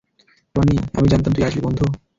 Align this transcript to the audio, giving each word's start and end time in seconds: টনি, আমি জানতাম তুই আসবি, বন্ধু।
টনি, 0.55 0.75
আমি 0.93 1.07
জানতাম 1.07 1.31
তুই 1.33 1.43
আসবি, 1.43 1.61
বন্ধু। 1.61 1.85